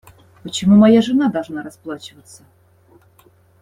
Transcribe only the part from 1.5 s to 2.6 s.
расплачиваться?